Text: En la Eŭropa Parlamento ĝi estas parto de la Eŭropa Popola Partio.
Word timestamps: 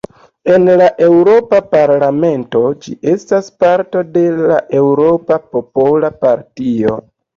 En 0.51 0.63
la 0.81 0.85
Eŭropa 1.07 1.59
Parlamento 1.73 2.61
ĝi 2.85 2.93
estas 3.13 3.51
parto 3.65 4.03
de 4.17 4.25
la 4.39 4.59
Eŭropa 4.81 5.39
Popola 5.53 6.11
Partio. 6.27 6.97